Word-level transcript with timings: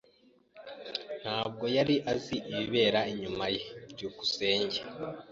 Ntabwo 1.21 1.65
yari 1.75 1.95
azi 2.11 2.35
ibibera 2.49 2.99
inyuma 3.13 3.45
ye. 3.53 3.63
byukusenge 3.93 4.79